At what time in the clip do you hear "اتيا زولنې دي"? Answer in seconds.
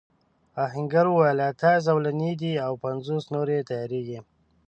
1.49-2.53